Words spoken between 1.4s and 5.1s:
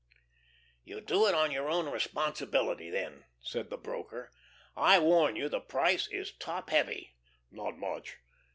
your own responsibility, then," said the broker. "I